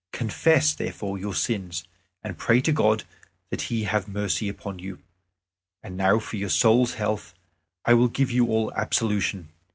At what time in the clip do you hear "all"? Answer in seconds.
8.47-8.73